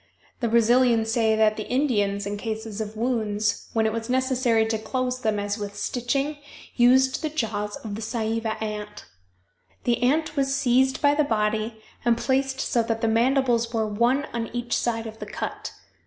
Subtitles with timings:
[0.39, 4.79] The Brazilians say that the Indians, in cases of wounds, when it was necessary to
[4.79, 6.37] close them as with stitching,
[6.75, 9.05] used the jaws of the Saiiva ant.
[9.83, 14.25] The ant was seized by the body and placed so that the mandibles were one
[14.33, 15.71] on each side of the cut.